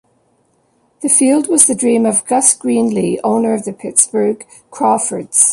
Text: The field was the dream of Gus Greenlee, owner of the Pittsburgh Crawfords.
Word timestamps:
The 1.01 1.09
field 1.09 1.47
was 1.47 1.67
the 1.67 1.75
dream 1.75 2.07
of 2.07 2.25
Gus 2.25 2.57
Greenlee, 2.57 3.19
owner 3.23 3.53
of 3.53 3.65
the 3.65 3.71
Pittsburgh 3.71 4.43
Crawfords. 4.71 5.47